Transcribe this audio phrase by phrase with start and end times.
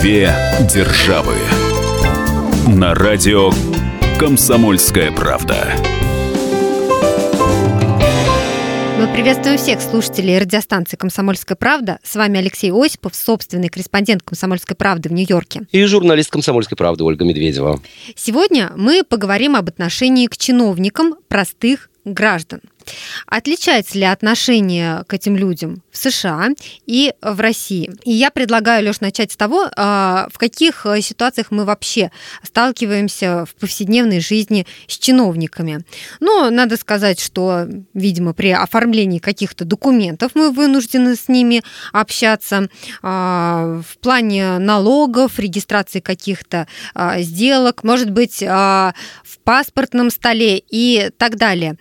[0.00, 0.34] Две
[0.72, 1.34] державы.
[2.66, 3.50] На радио
[4.18, 5.74] Комсомольская правда.
[8.98, 11.98] Мы приветствуем всех слушателей радиостанции «Комсомольская правда».
[12.02, 15.66] С вами Алексей Осипов, собственный корреспондент «Комсомольской правды» в Нью-Йорке.
[15.70, 17.78] И журналист «Комсомольской правды» Ольга Медведева.
[18.16, 22.60] Сегодня мы поговорим об отношении к чиновникам простых граждан.
[23.26, 26.48] Отличается ли отношение к этим людям в США
[26.86, 27.90] и в России?
[28.04, 32.10] И я предлагаю, Леш, начать с того, а, в каких э, ситуациях мы вообще
[32.42, 35.84] сталкиваемся в повседневной жизни с чиновниками.
[36.20, 41.62] Ну, надо сказать, что, видимо, при оформлении каких-то документов мы вынуждены с ними
[41.92, 42.68] общаться.
[43.02, 48.94] А, в плане налогов, регистрации каких-то а, сделок, может быть, в
[49.44, 51.76] паспортном столе и так далее.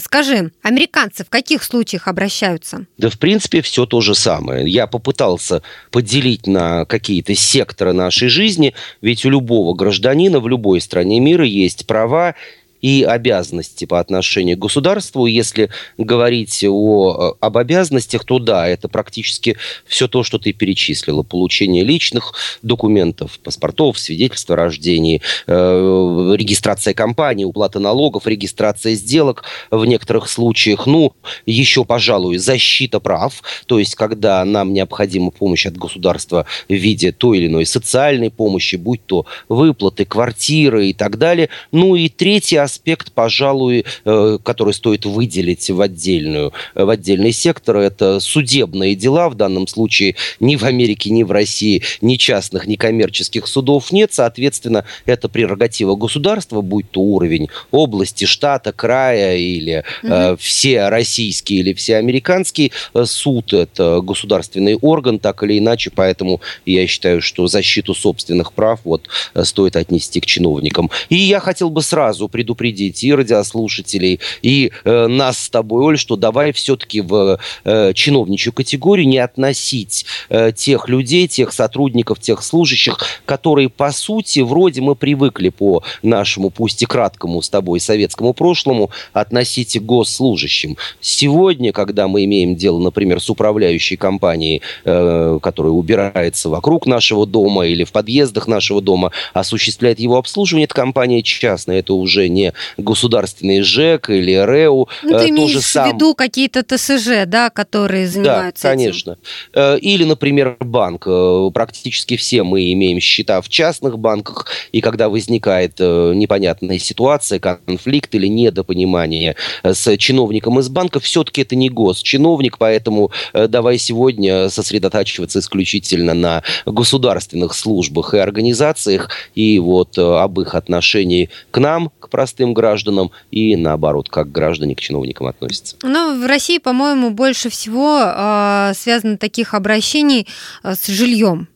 [0.00, 2.86] Скажи, американцы в каких случаях обращаются?
[2.96, 4.68] Да, в принципе, все то же самое.
[4.68, 11.20] Я попытался поделить на какие-то секторы нашей жизни, ведь у любого гражданина в любой стране
[11.20, 12.34] мира есть права
[12.80, 15.26] и обязанности по отношению к государству.
[15.26, 21.22] Если говорить о, об обязанностях, то да, это практически все то, что ты перечислила.
[21.22, 29.84] Получение личных документов, паспортов, свидетельства о рождении, э, регистрация компании, уплата налогов, регистрация сделок в
[29.84, 30.86] некоторых случаях.
[30.86, 31.12] Ну,
[31.46, 37.38] еще, пожалуй, защита прав, то есть когда нам необходима помощь от государства в виде той
[37.38, 41.48] или иной социальной помощи, будь то выплаты, квартиры и так далее.
[41.72, 48.20] Ну и третье аспект, пожалуй, э, который стоит выделить в, отдельную, в отдельный сектор, это
[48.20, 49.28] судебные дела.
[49.28, 54.12] В данном случае ни в Америке, ни в России ни частных, ни коммерческих судов нет.
[54.12, 60.12] Соответственно, это прерогатива государства, будь то уровень области, штата, края или угу.
[60.12, 62.70] э, все российские или все американские.
[62.94, 68.80] Э, суд– это государственный орган, так или иначе, поэтому я считаю, что защиту собственных прав
[68.84, 70.90] вот э, стоит отнести к чиновникам.
[71.08, 75.98] И я хотел бы сразу предупредить предупредить и радиослушателей, и э, нас с тобой, Оль,
[75.98, 82.42] что давай все-таки в э, чиновничью категорию не относить э, тех людей, тех сотрудников, тех
[82.42, 88.34] служащих, которые, по сути, вроде мы привыкли по нашему, пусть и краткому с тобой советскому
[88.34, 90.76] прошлому, относить к госслужащим.
[91.00, 97.66] Сегодня, когда мы имеем дело, например, с управляющей компанией, э, которая убирается вокруг нашего дома
[97.66, 103.62] или в подъездах нашего дома, осуществляет его обслуживание, это компания частная, это уже не государственный
[103.62, 104.88] ЖЭК или РЭУ.
[105.02, 105.90] Ну, ты э, имеешь сам...
[105.90, 109.12] в виду какие-то ТСЖ, да, которые занимаются Да, конечно.
[109.12, 109.22] Этим.
[109.54, 111.04] Э, или, например, банк.
[111.06, 118.14] Э, практически все мы имеем счета в частных банках, и когда возникает непонятная ситуация, конфликт
[118.14, 126.14] или недопонимание с чиновником из банка, все-таки это не госчиновник, поэтому давай сегодня сосредотачиваться исключительно
[126.14, 132.54] на государственных службах и организациях, и вот об их отношении к нам, к простым простым
[132.54, 135.76] гражданам и наоборот, как граждане к чиновникам относятся.
[135.82, 140.28] Ну, в России, по-моему, больше всего э, связано таких обращений
[140.62, 141.48] э, с жильем.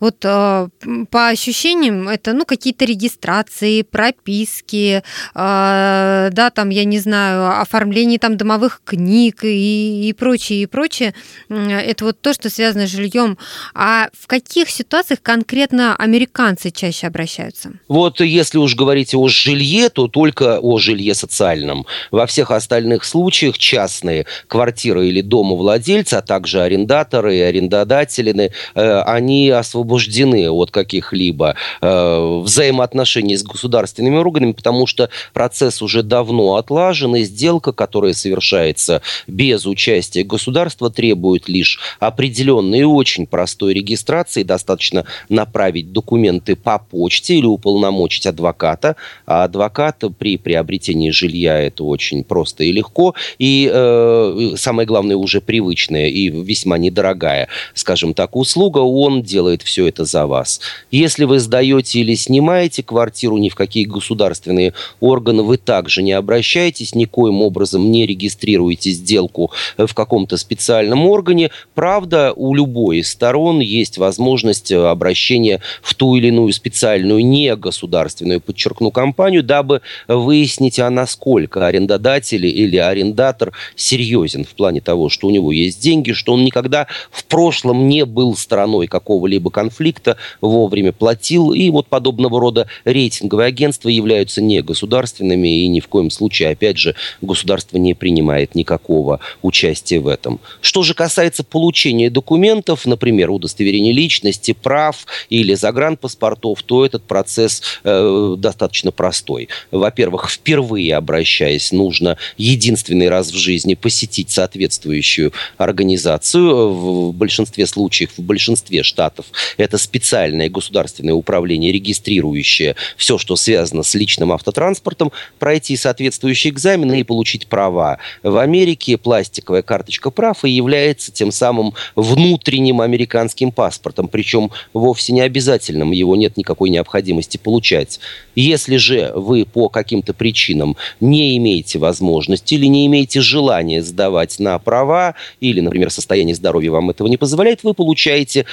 [0.00, 0.68] Вот э,
[1.10, 5.02] по ощущениям это ну какие-то регистрации, прописки, э,
[5.34, 11.14] да, там я не знаю, оформление там домовых книг и, и прочее, и прочее.
[11.48, 13.38] Это вот то, что связано с жильем.
[13.74, 17.72] А в каких ситуациях конкретно американцы чаще обращаются?
[17.88, 21.86] Вот если уж говорить о жилье, то только о жилье социальном.
[22.10, 29.50] Во всех остальных случаях частные квартиры или домовладельцы, а также арендаторы и арендодатели, э, они
[29.66, 37.22] освобождены от каких-либо э, взаимоотношений с государственными органами, потому что процесс уже давно отлажен, и
[37.24, 44.42] сделка, которая совершается без участия государства, требует лишь определенной и очень простой регистрации.
[44.42, 48.96] Достаточно направить документы по почте или уполномочить адвоката.
[49.26, 53.14] А адвокат при приобретении жилья это очень просто и легко.
[53.38, 58.78] И э, самое главное, уже привычная и весьма недорогая, скажем так, услуга.
[58.78, 60.60] Он делает делает все это за вас.
[60.90, 66.94] Если вы сдаете или снимаете квартиру, ни в какие государственные органы вы также не обращаетесь,
[66.94, 71.50] никоим образом не регистрируете сделку в каком-то специальном органе.
[71.74, 78.90] Правда, у любой из сторон есть возможность обращения в ту или иную специальную негосударственную, подчеркну,
[78.90, 85.52] компанию, дабы выяснить, а насколько арендодатель или арендатор серьезен в плане того, что у него
[85.52, 91.52] есть деньги, что он никогда в прошлом не был стороной какого-либо какого-либо конфликта, вовремя платил.
[91.52, 96.78] И вот подобного рода рейтинговые агентства являются не государственными и ни в коем случае, опять
[96.78, 100.40] же, государство не принимает никакого участия в этом.
[100.60, 108.34] Что же касается получения документов, например, удостоверения личности, прав или загранпаспортов, то этот процесс э,
[108.38, 109.48] достаточно простой.
[109.70, 116.70] Во-первых, впервые обращаясь, нужно единственный раз в жизни посетить соответствующую организацию.
[116.70, 123.94] В большинстве случаев, в большинстве штатов это специальное государственное управление, регистрирующее все, что связано с
[123.94, 127.98] личным автотранспортом, пройти соответствующие экзамены и получить права.
[128.22, 135.20] В Америке пластиковая карточка прав и является тем самым внутренним американским паспортом, причем вовсе не
[135.20, 138.00] обязательным, его нет никакой необходимости получать.
[138.34, 144.58] Если же вы по каким-то причинам не имеете возможности или не имеете желания сдавать на
[144.58, 148.46] права, или, например, состояние здоровья вам этого не позволяет, вы получаете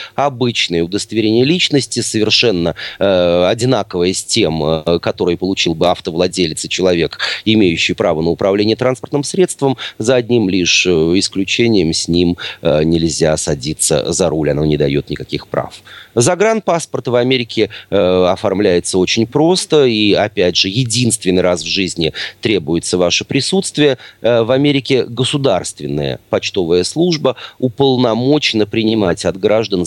[0.63, 7.19] обычное удостоверение личности, совершенно э, одинаковое с тем, э, которое получил бы автовладелец и человек,
[7.45, 13.36] имеющий право на управление транспортным средством, за одним лишь э, исключением с ним э, нельзя
[13.38, 15.81] садиться за руль, оно не дает никаких прав.
[16.15, 22.98] Загранпаспорт в Америке э, оформляется очень просто, и, опять же, единственный раз в жизни требуется
[22.98, 23.98] ваше присутствие.
[24.21, 29.86] Э, в Америке государственная почтовая служба уполномочена принимать от граждан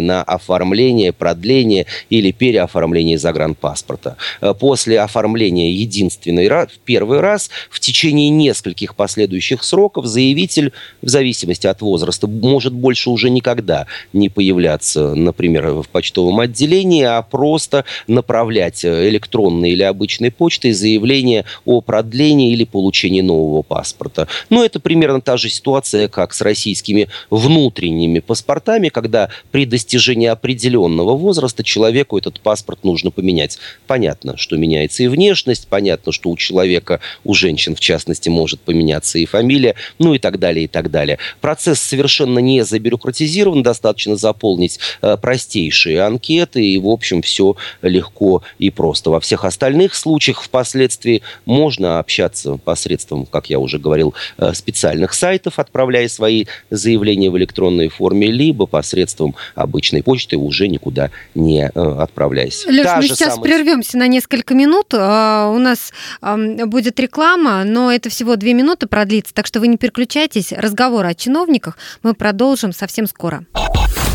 [0.00, 4.16] на оформление, продление или переоформление загранпаспорта.
[4.40, 11.08] Э, после оформления единственный раз, в первый раз, в течение нескольких последующих сроков заявитель, в
[11.08, 17.84] зависимости от возраста, может больше уже никогда не появляться, например, в почтовом отделении, а просто
[18.06, 24.28] направлять электронной или обычной почтой заявление о продлении или получении нового паспорта.
[24.48, 29.89] Но это примерно та же ситуация, как с российскими внутренними паспортами, когда при достижении
[30.32, 33.58] определенного возраста человеку этот паспорт нужно поменять.
[33.86, 39.18] Понятно, что меняется и внешность, понятно, что у человека, у женщин в частности, может поменяться
[39.18, 41.18] и фамилия, ну и так далее, и так далее.
[41.40, 48.70] Процесс совершенно не забюрократизирован, достаточно заполнить э, простейшие анкеты, и, в общем, все легко и
[48.70, 49.10] просто.
[49.10, 55.58] Во всех остальных случаях впоследствии можно общаться посредством, как я уже говорил, э, специальных сайтов,
[55.58, 59.34] отправляя свои заявления в электронной форме, либо посредством
[59.80, 62.66] обычной почты, уже никуда не э, отправляясь.
[62.66, 63.40] Леш, мы сейчас самая...
[63.42, 64.92] прервемся на несколько минут.
[64.92, 69.78] А, у нас будет реклама, но это всего две минуты продлится, так что вы не
[69.78, 70.52] переключайтесь.
[70.52, 73.44] Разговор о чиновниках мы продолжим совсем скоро.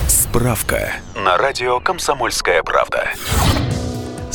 [0.07, 3.09] Справка на радио «Комсомольская правда».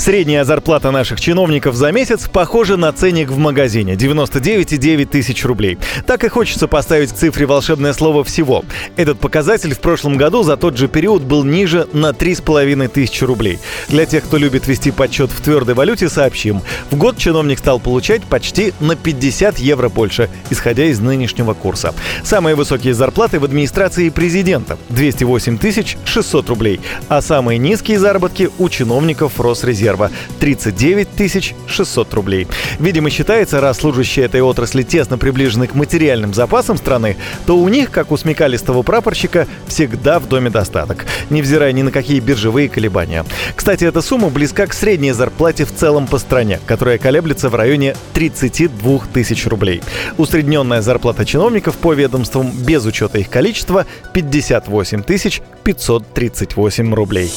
[0.00, 5.76] Средняя зарплата наших чиновников за месяц похожа на ценник в магазине– 99,9 тысяч рублей.
[6.06, 8.64] Так и хочется поставить в цифре волшебное слово «всего».
[8.97, 13.58] Этот показатель в прошлом году за тот же период был ниже на 3,5 тысячи рублей.
[13.88, 16.62] Для тех, кто любит вести подсчет в твердой валюте, сообщим.
[16.91, 21.93] В год чиновник стал получать почти на 50 евро больше, исходя из нынешнего курса.
[22.25, 28.70] Самые высокие зарплаты в администрации президента– 208 тысяч 600 рублей, а самые низкие заработки у
[28.70, 32.47] чиновников Росрезерва резерва 39 600 рублей.
[32.79, 37.17] Видимо, считается, раз служащие этой отрасли тесно приближены к материальным запасам страны,
[37.47, 42.21] то у них, как у смекалистого прапорщика, всегда в доме достаток, невзирая ни на какие
[42.21, 43.25] биржевые колебания.
[43.55, 47.97] Кстати, эта сумма близка к средней зарплате в целом по стране, которая колеблется в районе
[48.15, 49.83] 32 тысяч рублей.
[50.19, 57.31] Усредненная зарплата чиновников по ведомствам без учета их количества 58 538 рублей.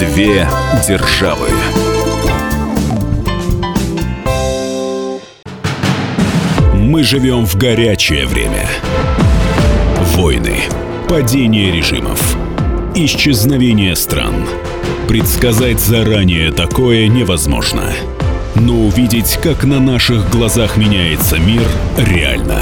[0.00, 0.48] Две
[0.88, 1.48] державы.
[6.74, 8.66] Мы живем в горячее время.
[10.16, 10.54] Войны,
[11.06, 12.38] падение режимов,
[12.94, 14.36] исчезновение стран.
[15.06, 17.92] Предсказать заранее такое невозможно.
[18.54, 21.66] Но увидеть, как на наших глазах меняется мир,
[21.98, 22.60] реально.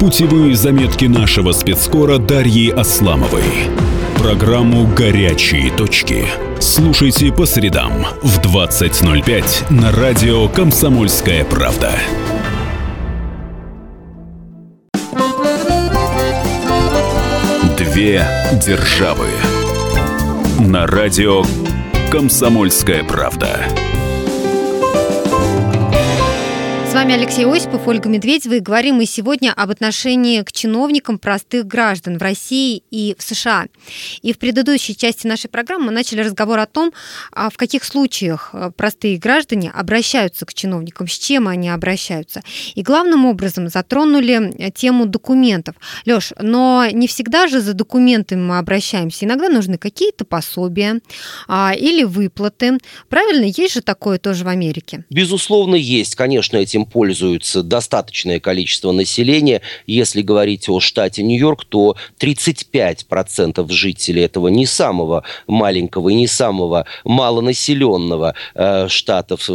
[0.00, 3.44] Путевые заметки нашего спецскора Дарьи Асламовой–
[4.28, 6.26] Программу «Горячие точки»
[6.60, 11.92] слушайте по средам в 20.05 на радио «Комсомольская правда».
[17.78, 18.22] Две
[18.66, 19.28] державы.
[20.58, 21.42] На радио
[22.10, 23.64] «Комсомольская правда»
[27.08, 32.18] вами Алексей Осипов, Ольга Медведева, и говорим мы сегодня об отношении к чиновникам простых граждан
[32.18, 33.68] в России и в США.
[34.20, 36.92] И в предыдущей части нашей программы мы начали разговор о том,
[37.32, 42.42] а в каких случаях э, простые граждане обращаются к чиновникам, с чем они обращаются.
[42.74, 45.76] И главным образом затронули э, тему документов.
[46.04, 49.24] Лёш, но не всегда же за документами мы обращаемся.
[49.24, 51.00] Иногда нужны какие-то пособия
[51.46, 52.76] а, или выплаты.
[53.08, 55.06] Правильно, есть же такое тоже в Америке?
[55.08, 56.14] Безусловно, есть.
[56.14, 59.60] Конечно, этим пользуется достаточное количество населения.
[59.86, 66.86] Если говорить о штате Нью-Йорк, то 35% жителей этого не самого маленького и не самого
[67.04, 69.52] малонаселенного э, штатов э,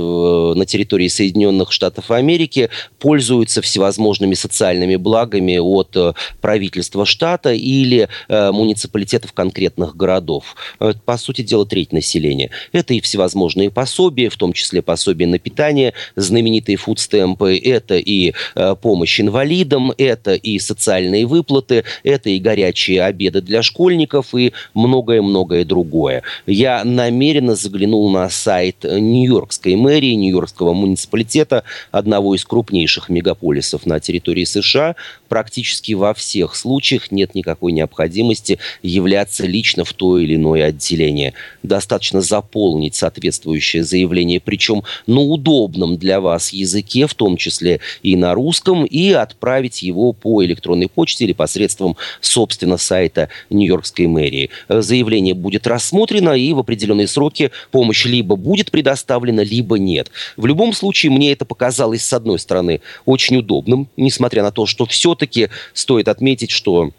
[0.56, 8.52] на территории Соединенных Штатов Америки пользуются всевозможными социальными благами от э, правительства штата или э,
[8.52, 10.56] муниципалитетов конкретных городов.
[11.04, 12.52] По сути дела, треть населения.
[12.72, 17.00] Это и всевозможные пособия, в том числе пособия на питание, знаменитые food
[17.34, 23.62] фудстемпы, это и э, помощь инвалидам, это и социальные выплаты, это и горячие обеды для
[23.62, 26.24] школьников и многое-многое другое.
[26.46, 34.46] Я намеренно заглянул на сайт Нью-Йоркской мэрии, Нью-Йоркского муниципалитета, одного из крупнейших мегаполисов на территории
[34.46, 34.96] США.
[35.30, 41.34] Практически во всех случаях нет никакой необходимости являться лично в то или иное отделение.
[41.64, 48.34] Достаточно заполнить соответствующее заявление, причем на удобном для вас языке, в том числе и на
[48.34, 54.50] русском, и отправить его по электронной почте или посредством, собственно, сайта Нью-Йоркской мэрии.
[54.68, 60.10] Заявление будет рассмотрено, и в определенные сроки помощь либо будет предоставлена, либо нет.
[60.38, 64.86] В любом случае, мне это показалось, с одной стороны, очень удобным, несмотря на то, что
[64.86, 66.92] все-таки стоит отметить, что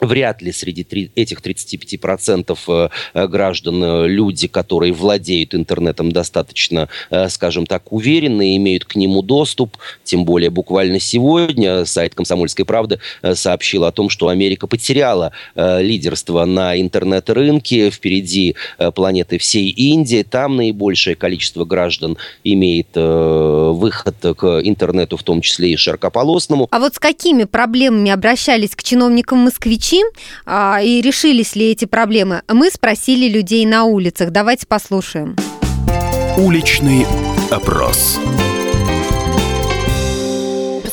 [0.00, 6.88] Вряд ли среди этих 35% э, э, граждан э, люди, которые владеют интернетом достаточно,
[7.28, 9.76] скажем так, уверенно и имеют к нему доступ.
[10.04, 12.98] Тем более буквально сегодня сайт «Комсомольской правды»
[13.34, 17.90] сообщил о том, что Америка потеряла лидерство на интернет-рынке.
[17.90, 18.54] Впереди
[18.94, 20.22] планеты всей Индии.
[20.22, 26.68] Там наибольшее количество граждан имеет выход к интернету, в том числе и широкополосному.
[26.70, 29.85] А вот с какими проблемами обращались к чиновникам москвичи?
[29.86, 30.04] Москвичи
[30.44, 34.30] а, и решились ли эти проблемы, мы спросили людей на улицах.
[34.30, 35.36] Давайте послушаем.
[36.36, 37.06] Уличный
[37.50, 38.18] опрос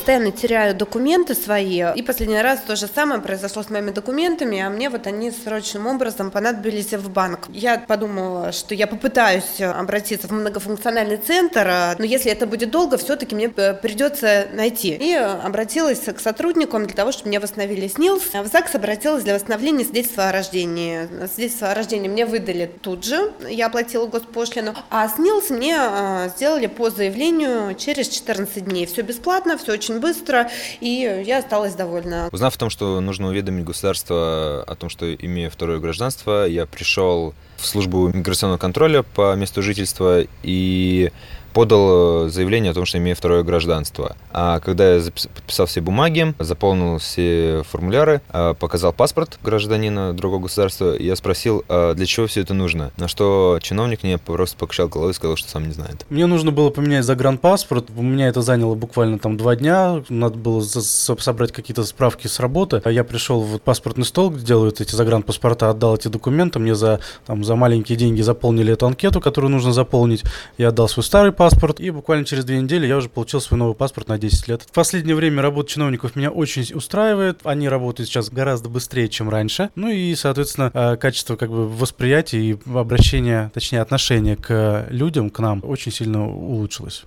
[0.03, 1.81] постоянно теряю документы свои.
[1.95, 5.87] И последний раз то же самое произошло с моими документами, а мне вот они срочным
[5.87, 7.47] образом понадобились в банк.
[7.47, 13.33] Я подумала, что я попытаюсь обратиться в многофункциональный центр, но если это будет долго, все-таки
[13.33, 14.97] мне придется найти.
[14.99, 18.33] И обратилась к сотрудникам для того, чтобы мне восстановили СНИЛС.
[18.33, 21.07] В ЗАГС обратилась для восстановления свидетельства о рождении.
[21.33, 26.67] Свидетельство о рождении мне выдали тут же, я оплатила госпошлину, а СНИЛС мне а, сделали
[26.67, 28.85] по заявлению через 14 дней.
[28.85, 32.29] Все бесплатно, все очень очень быстро, и я осталась довольна.
[32.31, 37.33] Узнав о том, что нужно уведомить государство о том, что имею второе гражданство, я пришел
[37.57, 41.11] в службу миграционного контроля по месту жительства и
[41.53, 44.15] подал э, заявление о том, что имею второе гражданство.
[44.31, 45.01] А когда я
[45.33, 51.93] подписал все бумаги, заполнил все формуляры, э, показал паспорт гражданина другого государства, я спросил, «А
[51.93, 52.91] для чего все это нужно.
[52.97, 56.05] На что чиновник мне просто покачал головой и сказал, что сам не знает.
[56.09, 57.89] Мне нужно было поменять загранпаспорт.
[57.95, 60.03] У меня это заняло буквально там два дня.
[60.09, 62.81] Надо было собрать какие-то справки с работы.
[62.83, 66.59] А я пришел в паспортный стол, где делают эти загранпаспорта, отдал эти документы.
[66.59, 70.23] Мне за, там, за маленькие деньги заполнили эту анкету, которую нужно заполнить.
[70.57, 73.57] Я отдал свой старый паспорт паспорт, и буквально через две недели я уже получил свой
[73.57, 74.61] новый паспорт на 10 лет.
[74.61, 77.41] В последнее время работа чиновников меня очень устраивает.
[77.43, 79.69] Они работают сейчас гораздо быстрее, чем раньше.
[79.75, 85.39] Ну и, соответственно, э, качество как бы восприятия и обращения, точнее, отношения к людям, к
[85.39, 87.03] нам очень сильно улучшилось.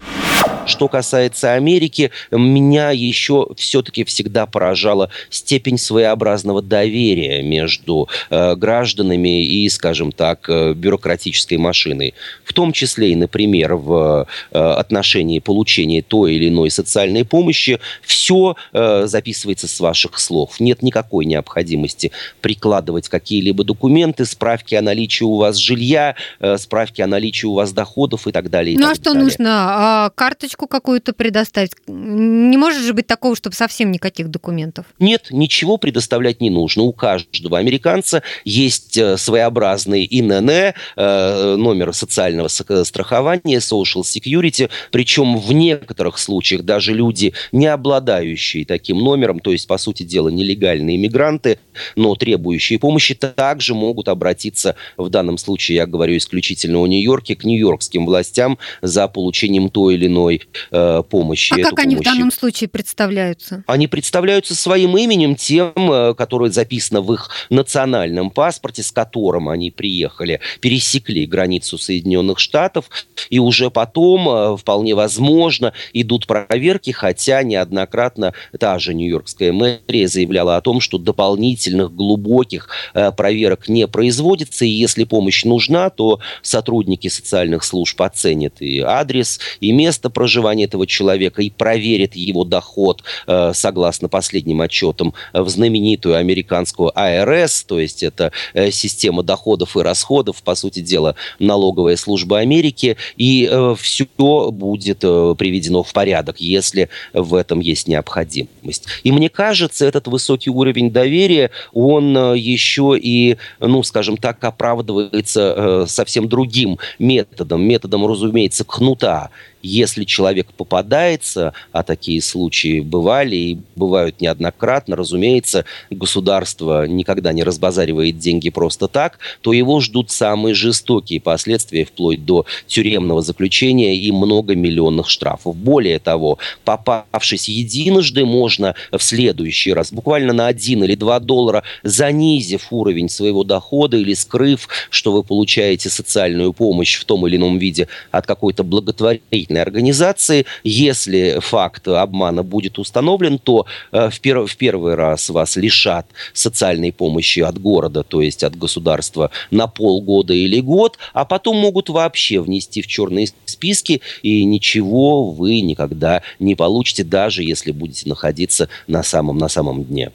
[0.66, 9.68] Что касается Америки, меня еще все-таки всегда поражала степень своеобразного доверия между э, гражданами и,
[9.68, 12.14] скажем так, э, бюрократической машиной.
[12.44, 18.56] В том числе и, например, в э, отношении получения той или иной социальной помощи все
[18.72, 20.58] э, записывается с ваших слов.
[20.58, 27.06] Нет никакой необходимости прикладывать какие-либо документы, справки о наличии у вас жилья, э, справки о
[27.06, 28.74] наличии у вас доходов и так далее.
[28.74, 29.22] И ну так а что далее.
[29.22, 29.48] нужно?
[29.48, 31.72] А, карточку карточку какую-то предоставить?
[31.86, 34.86] Не может же быть такого, чтобы совсем никаких документов?
[34.98, 36.82] Нет, ничего предоставлять не нужно.
[36.82, 40.50] У каждого американца есть э, своеобразный ИНН,
[40.96, 48.98] э, номер социального страхования, Social Security, причем в некоторых случаях даже люди, не обладающие таким
[48.98, 51.58] номером, то есть, по сути дела, нелегальные иммигранты,
[51.96, 57.44] но требующие помощи, также могут обратиться, в данном случае я говорю исключительно о Нью-Йорке, к
[57.44, 61.60] нью-йоркским властям за получением той или иной э, помощи.
[61.60, 63.64] А как они в помощь данном случае представляются?
[63.66, 69.70] Они представляются своим именем, тем, э, которое записано в их национальном паспорте, с которым они
[69.70, 72.88] приехали, пересекли границу Соединенных Штатов,
[73.30, 80.56] и уже потом, э, вполне возможно, идут проверки, хотя неоднократно та же Нью-Йоркская мэрия заявляла
[80.56, 87.08] о том, что дополнительных глубоких э, проверок не производится, и если помощь нужна, то сотрудники
[87.08, 93.52] социальных служб оценят и адрес, и место проживания этого человека, и проверят его доход, э,
[93.54, 100.42] согласно последним отчетам, в знаменитую американскую АРС, то есть это э, система доходов и расходов,
[100.42, 107.60] по сути дела, налоговая служба Америки, и все будет приведено в порядок, если в этом
[107.60, 108.86] есть необходимость.
[109.02, 115.86] И мне кажется, этот высокий уровень доверия, он еще и, ну, скажем так, оправдывается э,
[115.88, 119.30] совсем другим методом, методом, разумеется, кнута
[119.66, 128.18] если человек попадается, а такие случаи бывали и бывают неоднократно, разумеется, государство никогда не разбазаривает
[128.18, 135.08] деньги просто так, то его ждут самые жестокие последствия, вплоть до тюремного заключения и многомиллионных
[135.08, 135.56] штрафов.
[135.56, 142.68] Более того, попавшись единожды, можно в следующий раз, буквально на один или два доллара, занизив
[142.70, 147.88] уровень своего дохода или скрыв, что вы получаете социальную помощь в том или ином виде
[148.10, 150.46] от какой-то благотворительной благотворительной организации.
[150.64, 156.92] Если факт обмана будет установлен, то э, в, пер в первый раз вас лишат социальной
[156.92, 162.40] помощи от города, то есть от государства на полгода или год, а потом могут вообще
[162.40, 169.02] внести в черные списки, и ничего вы никогда не получите, даже если будете находиться на
[169.02, 170.10] самом, на самом дне.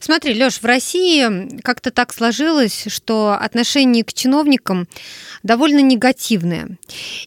[0.00, 4.88] Смотри, Лёш, в России как-то так сложилось, что отношение к чиновникам
[5.42, 6.68] довольно негативное.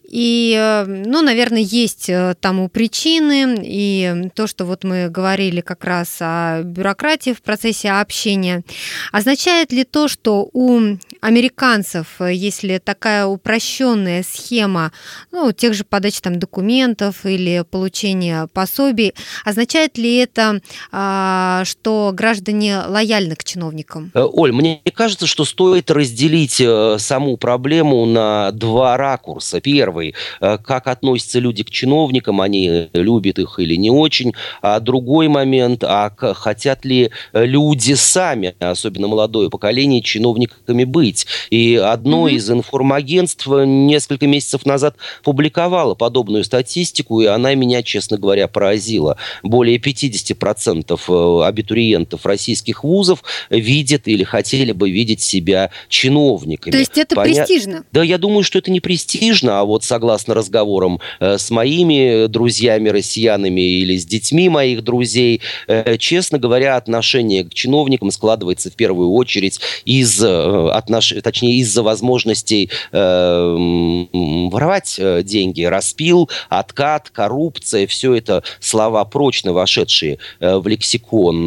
[0.03, 5.86] И, э, ну, наверное, есть э, тому причины, и то, что вот мы говорили как
[5.86, 8.63] раз о бюрократии в процессе общения.
[9.12, 14.91] Означает ли то, что у американцев, если такая упрощенная схема,
[15.31, 19.13] ну, тех же подачи там документов или получения пособий,
[19.46, 24.12] означает ли это, а, что граждане граждане лояльны к чиновникам?
[24.13, 29.62] Э, Оль, мне кажется, что стоит разделить э, саму проблему на два ракурса.
[29.62, 34.33] Первый, э, как относятся люди к чиновникам, они любят их или не очень.
[34.62, 41.27] А другой момент, а хотят ли люди сами, особенно молодое поколение, чиновниками быть.
[41.50, 42.33] И одно mm-hmm.
[42.33, 49.18] из информагентств несколько месяцев назад публиковало подобную статистику, и она меня, честно говоря, поразила.
[49.44, 56.72] Более 50% абитуриентов российских вузов видят или хотели бы видеть себя чиновниками.
[56.72, 57.46] То есть это Поня...
[57.46, 57.83] престижно?
[57.91, 62.89] Да, я думаю, что это не престижно, а вот согласно разговорам э, с моими друзьями
[62.89, 69.11] россиянами или с детьми моих друзей, э, честно говоря, отношение к чиновникам складывается в первую
[69.11, 71.13] очередь из э, отнош...
[71.24, 73.55] точнее из-за возможностей э,
[74.51, 81.46] воровать деньги, распил, откат, коррупция, все это слова прочно вошедшие в лексикон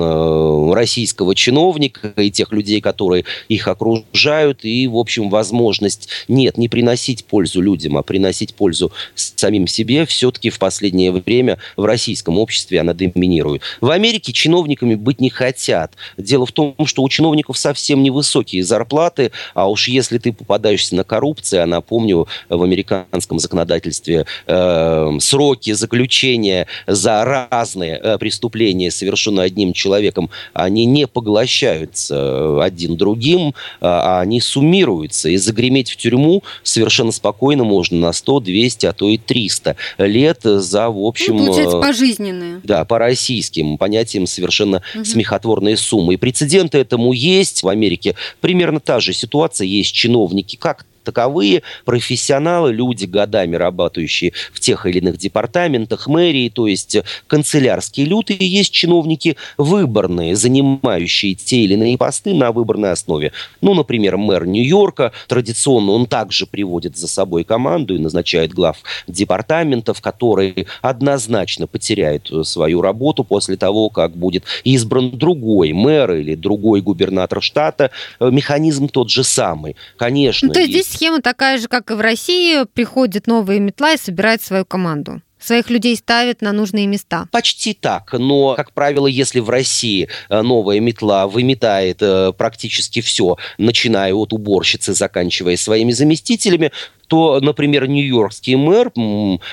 [0.75, 7.25] российского чиновника и тех людей, которые их окружают, и, в общем, возможность, нет, не приносить
[7.25, 12.95] пользу людям, а приносить пользу самим себе, все-таки в последнее время в российском обществе она
[12.95, 13.63] доминирует.
[13.81, 15.93] В Америке чиновниками быть не хотят.
[16.17, 21.05] Дело в том, что у чиновников совсем невысокие зарплаты, а уж если ты попадаешься на
[21.05, 29.73] коррупцию, а напомню, в американском законодательстве э, сроки заключения за разные э, преступления, совершенные одним
[29.73, 30.31] человеком,
[30.65, 35.29] они не поглощаются э, один другим, а, а они суммируются.
[35.29, 40.41] И загреметь в тюрьму совершенно спокойно можно на 100, 200, а то и 300 лет
[40.43, 41.37] за, в общем...
[41.37, 42.61] Ну, получается, э, пожизненные.
[42.63, 45.05] Да, по российским понятиям совершенно угу.
[45.05, 46.15] смехотворные суммы.
[46.15, 47.63] И прецеденты этому есть.
[47.63, 49.67] В Америке примерно та же ситуация.
[49.67, 56.67] Есть чиновники, как таковые профессионалы, люди, годами работающие в тех или иных департаментах мэрии, то
[56.67, 63.33] есть канцелярские и есть чиновники выборные, занимающие те или иные посты на выборной основе.
[63.61, 70.01] Ну, например, мэр Нью-Йорка, традиционно он также приводит за собой команду и назначает глав департаментов,
[70.01, 77.43] которые однозначно потеряют свою работу после того, как будет избран другой мэр или другой губернатор
[77.43, 77.91] штата.
[78.21, 79.77] Механизм тот же самый.
[79.97, 80.49] Конечно.
[80.49, 82.65] Ну, то есть здесь схема такая же, как и в России.
[82.73, 87.29] Приходит новая метла и собирает свою команду своих людей ставит на нужные места.
[87.31, 93.37] Почти так, но, как правило, если в России э, новая метла выметает э, практически все,
[93.59, 96.73] начиная от уборщицы, заканчивая своими заместителями,
[97.07, 98.93] то, например, нью-йоркский мэр,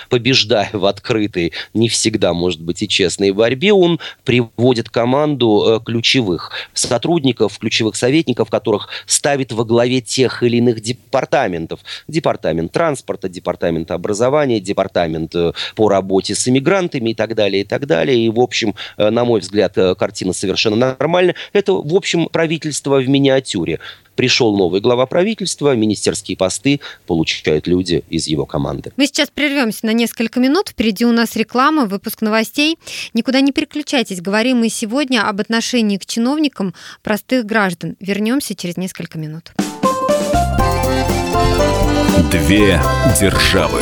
[0.10, 6.52] побеждая в открытой, не всегда, может быть, и честной борьбе, он приводит команду э, ключевых
[6.74, 11.80] сотрудников, ключевых советников, которых ставит во главе тех или иных департаментов.
[12.08, 17.86] Департамент транспорта, департамент образования, департамент э, по работе с иммигрантами и так далее, и так
[17.88, 18.18] далее.
[18.18, 21.36] И, в общем, э, на мой взгляд, картина совершенно нормальная.
[21.54, 23.80] Это, в общем, правительство в миниатюре.
[24.22, 28.92] Пришел новый глава правительства, министерские посты получают люди из его команды.
[28.96, 30.70] Мы сейчас прервемся на несколько минут.
[30.70, 32.78] Впереди у нас реклама, выпуск новостей.
[33.16, 34.22] Никуда не переключайтесь.
[34.22, 37.96] Говорим мы сегодня об отношении к чиновникам простых граждан.
[38.00, 39.54] Вернемся через несколько минут.
[42.32, 42.80] Две
[43.20, 43.82] державы.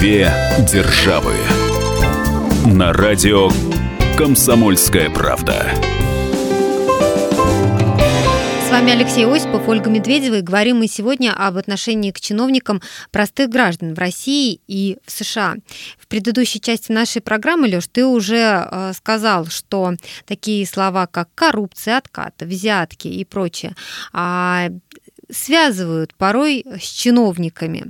[0.00, 1.34] Две державы.
[2.64, 3.50] На радио
[4.16, 5.66] Комсомольская правда.
[8.66, 13.50] С вами Алексей Осипов, Ольга Медведева, и говорим мы сегодня об отношении к чиновникам простых
[13.50, 15.56] граждан в России и в США.
[15.98, 18.36] В предыдущей части нашей программы, Леш, ты уже
[18.72, 23.74] э, сказал, что такие слова, как коррупция, откат, взятки и прочее,
[24.14, 24.68] а,
[25.32, 27.86] связывают порой с чиновниками.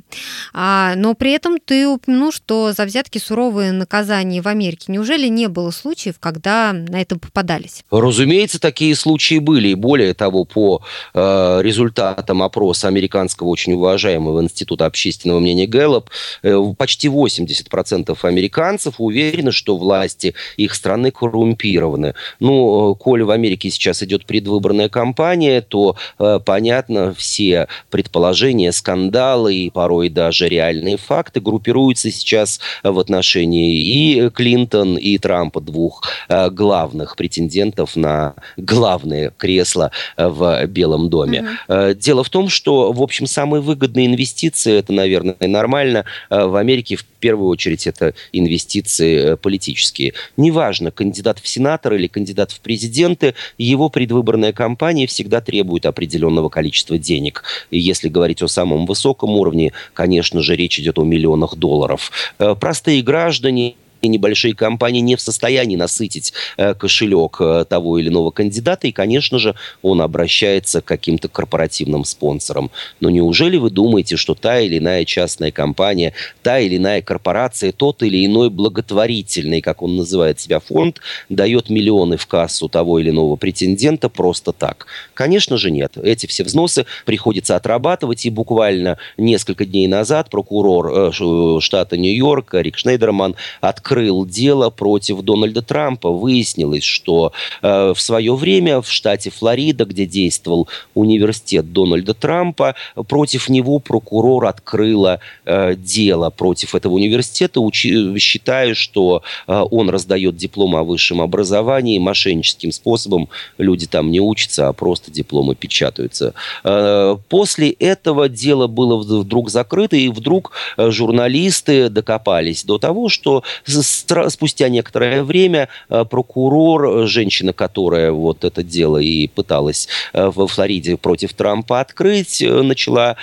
[0.53, 4.87] А, но при этом ты упомянул, что за взятки суровые наказания в Америке.
[4.89, 7.85] Неужели не было случаев, когда на это попадались?
[7.91, 9.69] Разумеется, такие случаи были.
[9.69, 10.83] И более того, по
[11.15, 16.11] э, результатам опроса американского очень уважаемого института общественного мнения Гэллоп,
[16.43, 22.15] э, почти 80% американцев уверены, что власти их страны коррумпированы.
[22.41, 28.73] Ну, э, коль в Америке сейчас идет предвыборная кампания, то э, понятно, все все предположения,
[28.73, 36.03] скандалы и порой даже реальные факты группируются сейчас в отношении и Клинтон, и Трампа, двух
[36.29, 41.57] э, главных претендентов на главное кресло в Белом доме.
[41.69, 41.95] Mm-hmm.
[41.95, 46.97] Дело в том, что, в общем, самые выгодные инвестиции, это, наверное, нормально, э, в Америке
[46.97, 50.15] в первую очередь это инвестиции политические.
[50.37, 56.99] Неважно, кандидат в сенатор или кандидат в президенты, его предвыборная кампания всегда требует определенного количества
[56.99, 57.45] денег денег.
[57.71, 62.11] И если говорить о самом высоком уровне, конечно же, речь идет о миллионах долларов.
[62.39, 68.09] Э, простые граждане и небольшие компании не в состоянии насытить э, кошелек э, того или
[68.09, 72.71] иного кандидата, и, конечно же, он обращается к каким-то корпоративным спонсорам.
[73.01, 78.03] Но неужели вы думаете, что та или иная частная компания, та или иная корпорация, тот
[78.03, 83.37] или иной благотворительный, как он называет себя, фонд, дает миллионы в кассу того или иного
[83.37, 84.87] претендента просто так?
[85.15, 85.97] Конечно же нет.
[86.03, 92.79] Эти все взносы приходится отрабатывать, и буквально несколько дней назад прокурор э, штата Нью-Йорк Рик
[92.79, 96.11] Шнейдерман открыл открыл дело против Дональда Трампа.
[96.11, 102.77] Выяснилось, что э, в свое время в штате Флорида, где действовал университет Дональда Трампа,
[103.09, 110.37] против него прокурор открыла э, дело против этого университета, учи, считая, что э, он раздает
[110.37, 113.29] дипломы о высшем образовании мошенническим способом.
[113.59, 116.35] Люди там не учатся, а просто дипломы печатаются.
[116.63, 123.43] Э, после этого дело было вдруг закрыто, и вдруг э, журналисты докопались до того, что
[123.81, 130.97] спустя некоторое время э, прокурор, женщина, которая вот это дело и пыталась э, во Флориде
[130.97, 133.17] против Трампа открыть, э, начала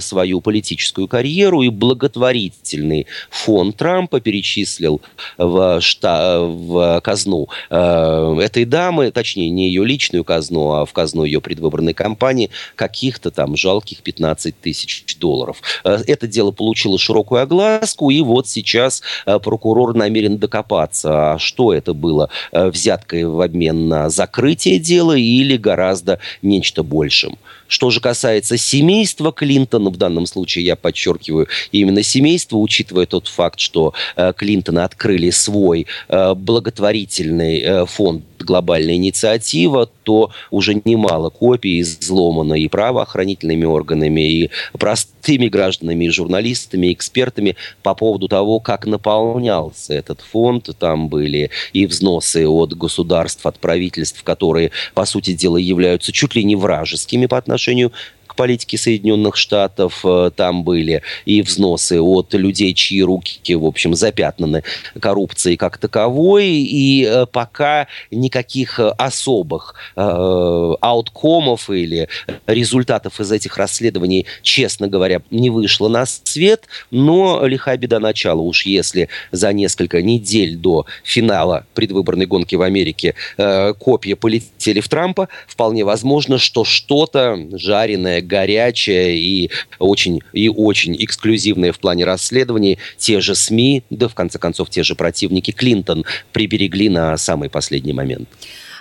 [0.00, 5.00] свою политическую карьеру и благотворительный фонд Трампа перечислил
[5.38, 11.40] в, шта в казну этой дамы, точнее, не ее личную казну, а в казну ее
[11.40, 15.62] предвыборной кампании, каких-то там жалких 15 тысяч долларов.
[15.82, 22.30] Это дело получило широкую огласку, и вот сейчас прокурор намерен докопаться, а что это было,
[22.52, 27.38] э, взяткой в обмен на закрытие дела или гораздо нечто большим.
[27.68, 33.58] Что же касается семейства Клинтона, в данном случае я подчеркиваю именно семейство, учитывая тот факт,
[33.58, 41.80] что э, Клинтоны открыли свой э, благотворительный э, фонд глобальная инициатива, то уже немало копий
[41.80, 48.86] взломано и правоохранительными органами, и простыми гражданами, и журналистами, и экспертами по поводу того, как
[48.86, 50.68] наполнялся этот фонд.
[50.78, 56.44] Там были и взносы от государств, от правительств, которые, по сути дела, являются чуть ли
[56.44, 57.92] не вражескими по отношению отношению
[58.34, 60.04] политики Соединенных Штатов.
[60.04, 64.62] Э, там были и взносы от людей, чьи руки, в общем, запятнаны
[65.00, 66.46] коррупцией как таковой.
[66.46, 72.08] И э, пока никаких особых э, ауткомов или
[72.46, 76.64] результатов из этих расследований, честно говоря, не вышло на свет.
[76.90, 78.40] Но лиха беда начала.
[78.40, 84.88] Уж если за несколько недель до финала предвыборной гонки в Америке э, копья полетели в
[84.88, 92.78] Трампа, вполне возможно, что что-то жареное, горячая и очень, и очень эксклюзивная в плане расследований.
[92.98, 97.92] Те же СМИ, да в конце концов те же противники Клинтон приберегли на самый последний
[97.92, 98.28] момент.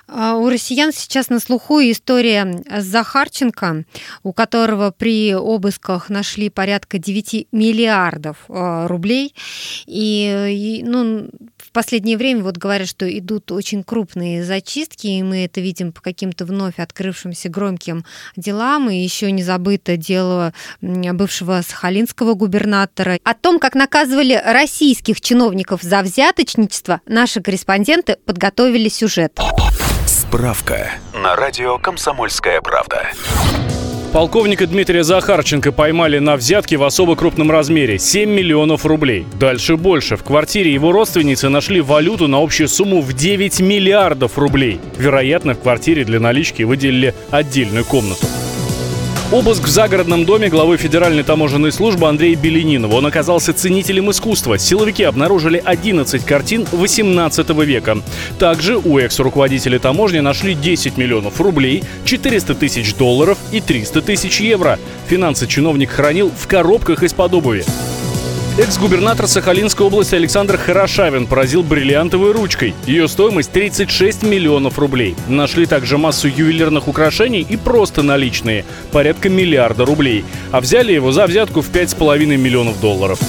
[0.07, 3.85] А, у россиян сейчас на слуху история Захарченко,
[4.23, 9.33] у которого при обысках нашли порядка 9 миллиардов а, рублей.
[9.85, 11.29] И, ну,
[11.73, 16.45] последнее время вот говорят, что идут очень крупные зачистки, и мы это видим по каким-то
[16.45, 18.05] вновь открывшимся громким
[18.37, 18.89] делам.
[18.89, 23.17] И еще не забыто дело бывшего сахалинского губернатора.
[23.23, 29.39] О том, как наказывали российских чиновников за взяточничество, наши корреспонденты подготовили сюжет.
[30.05, 33.07] Справка на радио «Комсомольская правда».
[34.13, 39.25] Полковника Дмитрия Захарченко поймали на взятке в особо крупном размере– 7 миллионов рублей.
[39.39, 40.17] Дальше больше.
[40.17, 44.79] В квартире его родственницы нашли валюту на общую сумму в 9 миллиардов рублей.
[44.99, 48.27] Вероятно, в квартире для налички выделили отдельную комнату.
[49.33, 52.97] Обыск в загородном доме главы Федеральной таможенной службы Андрея Беленинова.
[52.97, 54.59] Он оказался ценителем искусства.
[54.59, 57.97] Силовики обнаружили 11 картин 18 века.
[58.37, 64.77] Также у экс-руководителя таможни нашли 10 миллионов рублей, 400 тысяч долларов и 300 тысяч евро.
[65.07, 67.65] Финансы чиновник хранил в коробках из-под обуви.
[68.55, 72.75] Экс-губернатор Сахалинской области Александр Хорошавин поразил бриллиантовой ручкой.
[72.85, 75.15] Ее стоимость 36 миллионов рублей.
[75.27, 80.23] Нашли также массу ювелирных украшений и просто наличные, порядка миллиарда рублей.
[80.51, 83.19] А взяли его за взятку в 5,5 миллионов долларов.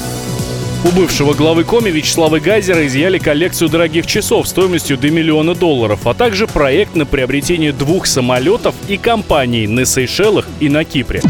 [0.85, 6.13] У бывшего главы Коми Вячеслава Гайзера изъяли коллекцию дорогих часов стоимостью до миллиона долларов, а
[6.13, 11.23] также проект на приобретение двух самолетов и компаний на Сейшелах и на Кипре.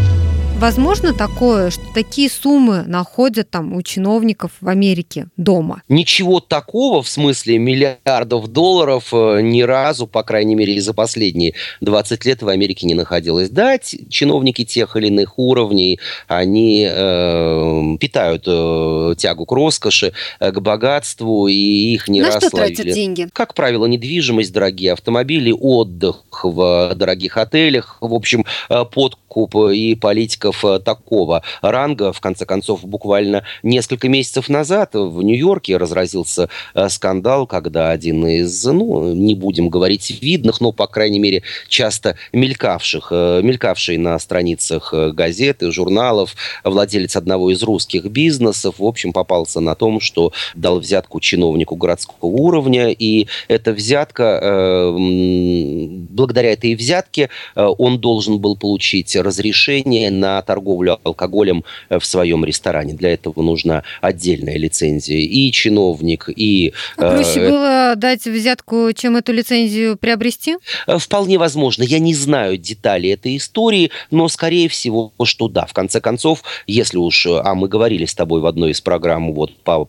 [0.57, 5.83] Возможно такое, что такие суммы находят там у чиновников в Америке дома?
[5.89, 12.25] Ничего такого в смысле миллиардов долларов э, ни разу, по крайней мере, за последние 20
[12.25, 13.51] лет в Америке не находилось.
[13.51, 20.61] Да, чиновники тех или иных уровней, они э, питают э, тягу к роскоши, э, к
[20.61, 21.55] богатству, и
[21.95, 22.75] их не На раз что словили.
[22.77, 23.29] тратят деньги?
[23.33, 30.44] Как правило, недвижимость, дорогие автомобили, отдых в дорогих отелях, в общем, э, подкуп и политика
[30.45, 32.13] политиков э, такого ранга.
[32.13, 38.65] В конце концов, буквально несколько месяцев назад в Нью-Йорке разразился э, скандал, когда один из,
[38.65, 44.93] ну, не будем говорить видных, но, по крайней мере, часто мелькавших, э, мелькавший на страницах
[45.15, 50.81] газет и журналов, владелец одного из русских бизнесов, в общем, попался на том, что дал
[50.81, 60.11] взятку чиновнику городского уровня, и эта взятка, благодаря этой взятке, он должен был получить разрешение
[60.11, 62.95] на торговлю алкоголем э, в своем ресторане.
[62.95, 65.19] Для этого нужна отдельная лицензия.
[65.19, 66.73] И чиновник, и...
[66.97, 70.57] Ну, проще э, было дать взятку, чем эту лицензию приобрести?
[70.87, 71.83] Э, вполне возможно.
[71.83, 75.67] Я не знаю деталей этой истории, но, скорее всего, что да.
[75.67, 77.27] В конце концов, если уж...
[77.27, 79.89] А мы говорили с тобой в одной из программ вот по,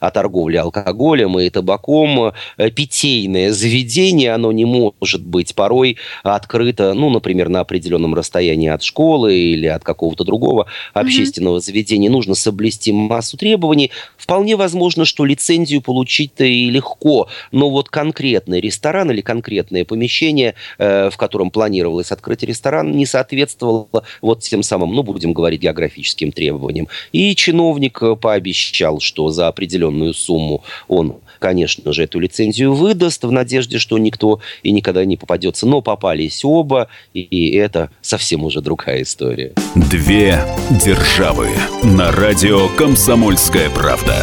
[0.00, 2.32] о торговле алкоголем и табаком,
[2.74, 9.34] питейное заведение, оно не может быть порой открыто, ну, например, на определенном расстоянии от школы
[9.36, 11.60] или от какого-то другого общественного mm-hmm.
[11.60, 13.90] заведения, нужно соблюсти массу требований.
[14.16, 21.10] Вполне возможно, что лицензию получить-то и легко, но вот конкретный ресторан или конкретное помещение, э,
[21.10, 26.88] в котором планировалось открыть ресторан, не соответствовало вот тем самым, ну, будем говорить, географическим требованиям.
[27.12, 33.30] И чиновник э, пообещал, что за определенную сумму он конечно же, эту лицензию выдаст в
[33.30, 35.66] надежде, что никто и никогда не попадется.
[35.66, 39.52] Но попались оба, и это совсем уже другая история.
[39.74, 40.38] Две
[40.70, 41.48] державы
[41.82, 44.16] на радио «Комсомольская правда».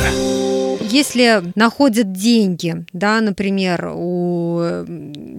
[0.92, 4.62] Если находят деньги, да, например, у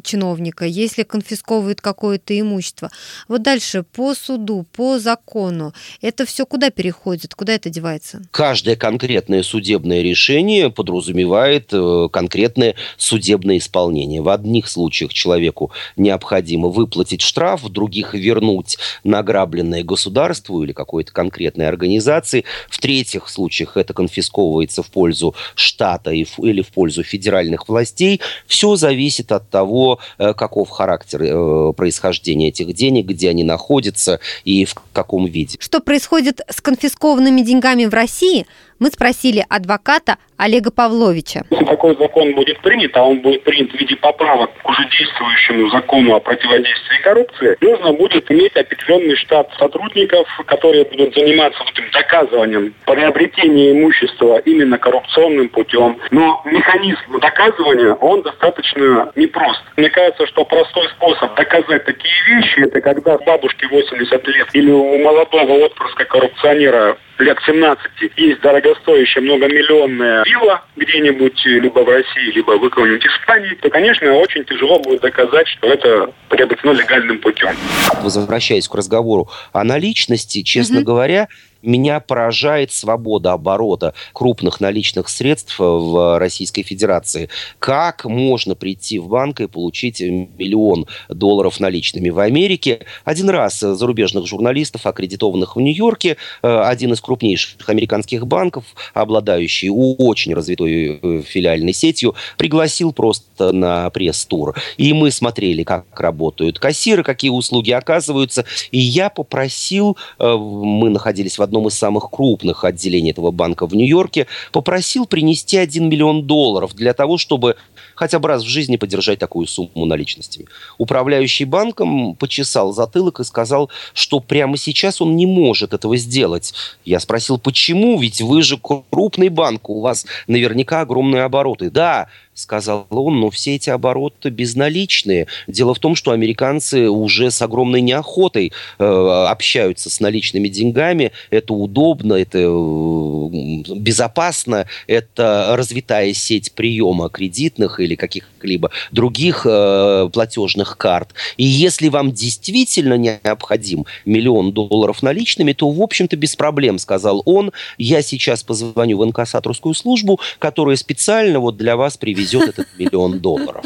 [0.02, 2.90] чиновника, если конфисковывают какое-то имущество,
[3.28, 8.22] вот дальше по суду, по закону, это все куда переходит, куда это девается?
[8.30, 14.22] Каждое конкретное судебное решение подразумевает э, конкретное судебное исполнение.
[14.22, 21.68] В одних случаях человеку необходимо выплатить штраф, в других вернуть награбленное государству или какой-то конкретной
[21.68, 22.44] организации.
[22.68, 28.20] В третьих случаях это конфисковывается в пользу штата или в пользу федеральных властей.
[28.46, 34.64] Все зависит от того, э, каков характер э, происхождения этих денег, где они находятся и
[34.64, 35.56] в каком виде.
[35.60, 38.46] Что происходит с конфискованными деньгами в России,
[38.82, 41.42] мы спросили адвоката Олега Павловича.
[41.50, 45.70] Если такой закон будет принят, а он будет принят в виде поправок к уже действующему
[45.70, 52.74] закону о противодействии коррупции, нужно будет иметь определенный штат сотрудников, которые будут заниматься этим доказыванием
[52.84, 56.00] приобретения имущества именно коррупционным путем.
[56.10, 59.62] Но механизм доказывания, он достаточно непрост.
[59.76, 64.98] Мне кажется, что простой способ доказать такие вещи, это когда бабушке 80 лет или у
[64.98, 67.82] молодого отпрыска коррупционера лет 17
[68.16, 74.44] есть дорогостоящая многомиллионная вилла где-нибудь либо в России, либо в какой-нибудь Испании, то, конечно, очень
[74.44, 77.56] тяжело будет доказать, что это приобретено легальным путем.
[78.02, 80.82] Возвращаясь к разговору о наличности, честно mm-hmm.
[80.82, 81.28] говоря,
[81.62, 87.28] меня поражает свобода оборота крупных наличных средств в Российской Федерации.
[87.58, 92.10] Как можно прийти в банк и получить миллион долларов наличными?
[92.10, 98.64] В Америке один раз зарубежных журналистов, аккредитованных в Нью-Йорке, э, один из крупнейших американских банков,
[98.94, 104.54] обладающий очень развитой э, филиальной сетью, пригласил просто на пресс-тур.
[104.76, 108.44] И мы смотрели, как работают кассиры, какие услуги оказываются.
[108.70, 113.74] И я попросил, э, мы находились в одном из самых крупных отделений этого банка в
[113.74, 117.56] Нью-Йорке, попросил принести 1 миллион долларов для того, чтобы
[117.94, 120.46] хотя бы раз в жизни подержать такую сумму наличностями.
[120.78, 126.54] Управляющий банком почесал затылок и сказал, что прямо сейчас он не может этого сделать.
[126.86, 128.00] Я спросил, почему?
[128.00, 131.70] Ведь вы же крупный банк, у вас наверняка огромные обороты.
[131.70, 135.26] Да, сказал он, но все эти обороты безналичные.
[135.46, 141.12] Дело в том, что американцы уже с огромной неохотой э, общаются с наличными деньгами.
[141.30, 150.78] Это удобно, это э, безопасно, это развитая сеть приема кредитных или каких-либо других э, платежных
[150.78, 151.10] карт.
[151.36, 157.52] И если вам действительно необходим миллион долларов наличными, то, в общем-то, без проблем, сказал он.
[157.76, 163.20] Я сейчас позвоню в инкассаторскую службу, которая специально вот для вас приведет привезет этот миллион
[163.20, 163.64] долларов.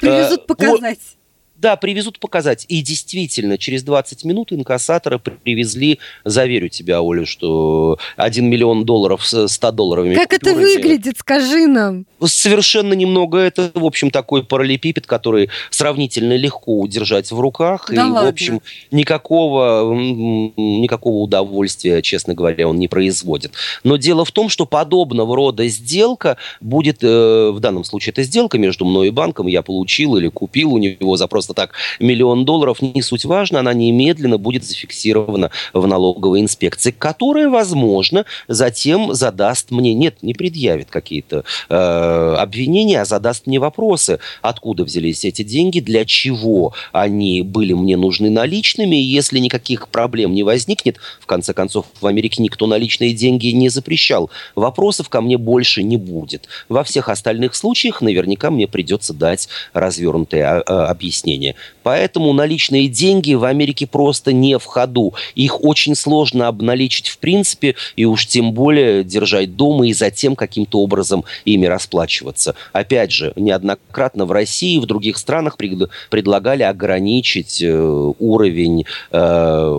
[0.00, 0.98] Привезут э, показать.
[1.58, 2.66] Да, привезут показать.
[2.68, 9.48] И действительно, через 20 минут инкассаторы привезли, заверю тебя, Оля, что 1 миллион долларов с
[9.48, 12.04] 100 долларовыми Как это выглядит, скажи нам?
[12.22, 13.38] Совершенно немного.
[13.38, 17.86] Это, в общем, такой параллелепипед, который сравнительно легко удержать в руках.
[17.88, 18.22] Да и, ладно?
[18.22, 23.52] в общем, никакого, никакого удовольствия, честно говоря, он не производит.
[23.82, 28.58] Но дело в том, что подобного рода сделка будет, э, в данном случае это сделка
[28.58, 32.82] между мной и банком, я получил или купил у него за просто так миллион долларов,
[32.82, 39.94] не суть важно, она немедленно будет зафиксирована в налоговой инспекции, которая, возможно, затем задаст мне,
[39.94, 46.04] нет, не предъявит какие-то э, обвинения, а задаст мне вопросы, откуда взялись эти деньги, для
[46.04, 51.86] чего они были мне нужны наличными, и если никаких проблем не возникнет, в конце концов,
[52.00, 56.48] в Америке никто наличные деньги не запрещал, вопросов ко мне больше не будет.
[56.68, 60.90] Во всех остальных случаях наверняка мне придется дать развернутое а,
[61.36, 61.54] объяснение.
[61.82, 65.14] Поэтому наличные деньги в Америке просто не в ходу.
[65.34, 70.80] Их очень сложно обналичить в принципе, и уж тем более держать дома и затем каким-то
[70.80, 72.54] образом ими расплачиваться.
[72.72, 79.74] Опять же, неоднократно в России и в других странах пред, предлагали ограничить э, уровень, э,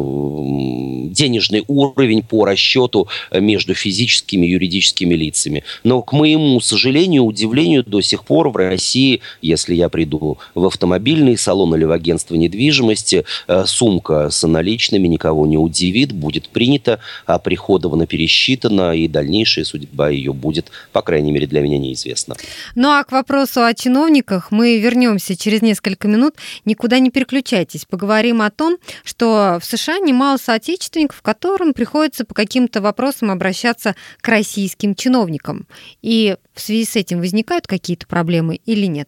[1.12, 5.64] денежный уровень по расчету между физическими и юридическими лицами.
[5.84, 11.38] Но, к моему сожалению, удивлению, до сих пор в России, если я приду в автомобильный
[11.48, 18.06] салон или в агентство недвижимости, э, сумка с наличными никого не удивит, будет принята, оприходована,
[18.06, 22.36] пересчитана, и дальнейшая судьба ее будет, по крайней мере, для меня неизвестна.
[22.76, 26.36] Ну а к вопросу о чиновниках мы вернемся через несколько минут.
[26.66, 27.86] Никуда не переключайтесь.
[27.86, 34.28] Поговорим о том, что в США немало соотечественников, которым приходится по каким-то вопросам обращаться к
[34.28, 35.66] российским чиновникам.
[36.02, 39.08] И в связи с этим возникают какие-то проблемы или нет?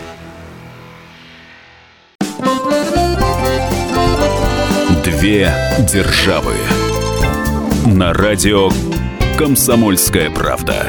[5.21, 5.53] Две
[5.87, 6.55] державы.
[7.85, 8.71] На радио
[9.37, 10.87] «Комсомольская правда».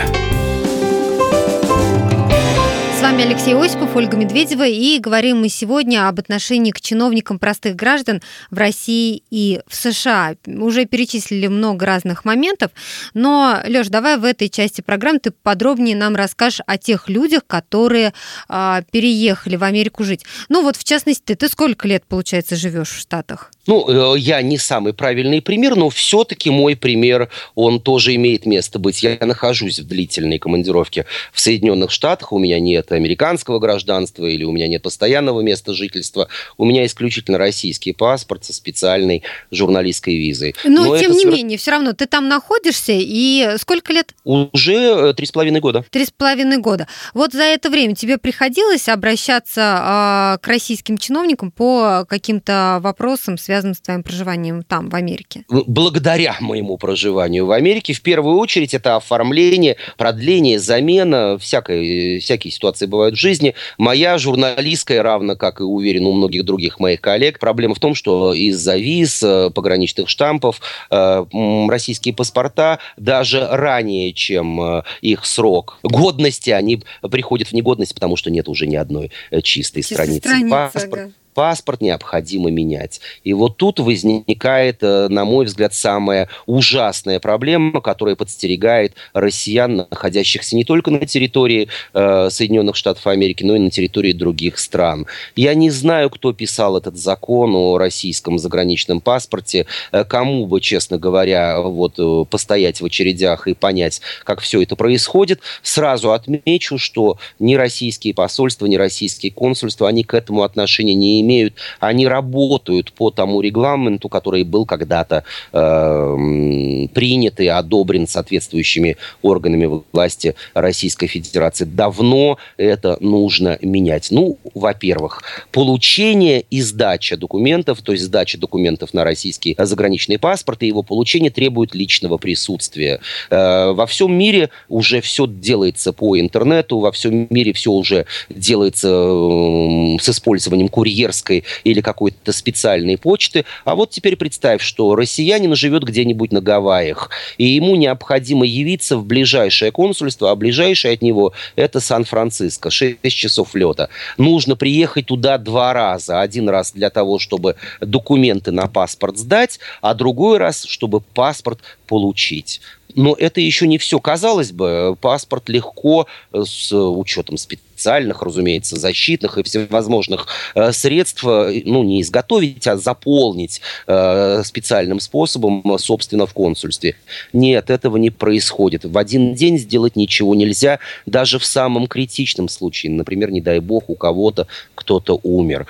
[2.96, 7.76] С вами Алексей Осипов, Ольга Медведева, и говорим мы сегодня об отношении к чиновникам простых
[7.76, 10.36] граждан в России и в США.
[10.46, 12.70] Уже перечислили много разных моментов,
[13.12, 18.14] но, Лёш, давай в этой части программы ты подробнее нам расскажешь о тех людях, которые
[18.48, 20.24] а, переехали в Америку жить.
[20.48, 23.50] Ну вот, в частности, ты сколько лет, получается, живешь в Штатах?
[23.66, 28.80] Ну, э, я не самый правильный пример, но все-таки мой пример, он тоже имеет место
[28.80, 29.02] быть.
[29.04, 34.50] Я нахожусь в длительной командировке в Соединенных Штатах, у меня нет американского гражданства или у
[34.50, 40.56] меня нет постоянного места жительства, у меня исключительно российский паспорт со специальной журналистской визой.
[40.64, 41.32] Но, но тем не свер...
[41.32, 44.12] менее, все равно ты там находишься, и сколько лет?
[44.24, 45.84] Уже э, три с половиной года.
[45.90, 46.88] Три с половиной года.
[47.14, 53.51] Вот за это время тебе приходилось обращаться э, к российским чиновникам по каким-то вопросам, связанным
[53.52, 55.44] связано с твоим проживанием там, в Америке?
[55.48, 62.86] Благодаря моему проживанию в Америке, в первую очередь, это оформление, продление, замена, всякой, всякие ситуации
[62.86, 63.54] бывают в жизни.
[63.76, 68.32] Моя журналистская, равно как и уверен у многих других моих коллег, проблема в том, что
[68.32, 71.24] из-за виз, э, пограничных штампов, э,
[71.68, 78.30] российские паспорта даже ранее, чем э, их срок годности, они приходят в негодность, потому что
[78.30, 79.10] нет уже ни одной
[79.42, 80.20] чистой, чистой страницы.
[80.20, 83.00] страницы Паспорт, ага паспорт необходимо менять.
[83.24, 90.56] И вот тут возникает, э, на мой взгляд, самая ужасная проблема, которая подстерегает россиян, находящихся
[90.56, 95.06] не только на территории э, Соединенных Штатов Америки, но и на территории других стран.
[95.36, 100.98] Я не знаю, кто писал этот закон о российском заграничном паспорте, э, кому бы, честно
[100.98, 105.40] говоря, вот э, постоять в очередях и понять, как все это происходит.
[105.62, 111.54] Сразу отмечу, что ни российские посольства, ни российские консульства, они к этому отношения не имеют,
[111.80, 120.34] они работают по тому регламенту, который был когда-то э, принят и одобрен соответствующими органами власти
[120.54, 121.64] Российской Федерации.
[121.64, 124.08] Давно это нужно менять.
[124.10, 130.66] Ну, во-первых, получение и сдача документов, то есть сдача документов на российский заграничный паспорт и
[130.66, 133.00] его получение требует личного присутствия.
[133.30, 138.88] Э, во всем мире уже все делается по интернету, во всем мире все уже делается
[138.88, 143.44] э, с использованием курьеров курьерской или какой-то специальной почты.
[143.64, 149.04] А вот теперь представь, что россиянин живет где-нибудь на Гавайях, и ему необходимо явиться в
[149.04, 153.88] ближайшее консульство, а ближайшее от него это Сан-Франциско, 6 часов лета.
[154.18, 156.20] Нужно приехать туда два раза.
[156.20, 162.60] Один раз для того, чтобы документы на паспорт сдать, а другой раз, чтобы паспорт получить.
[162.94, 163.98] Но это еще не все.
[164.00, 171.62] Казалось бы, паспорт легко с учетом специальности специальных, разумеется, защитных и всевозможных э, средств, э,
[171.64, 176.94] ну, не изготовить, а заполнить э, специальным способом, собственно, в консульстве.
[177.32, 178.84] Нет, этого не происходит.
[178.84, 182.92] В один день сделать ничего нельзя, даже в самом критичном случае.
[182.92, 185.66] Например, не дай бог, у кого-то кто-то умер.